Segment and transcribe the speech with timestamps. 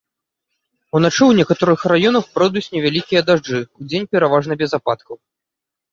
[0.99, 5.15] Уначы ў некаторых раёнах пройдуць невялікія дажджы, удзень пераважна без ападкаў.